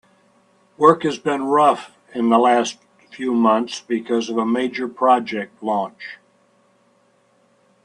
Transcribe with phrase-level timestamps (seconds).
[0.77, 2.79] Work has been rough in the last
[3.11, 6.17] few months because of a major project launch.